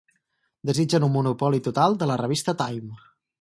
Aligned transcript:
Desitgen 0.69 1.05
un 1.07 1.13
monopoli 1.17 1.61
total 1.69 1.99
de 2.01 2.09
la 2.13 2.17
revista 2.23 2.57
Time. 2.65 2.99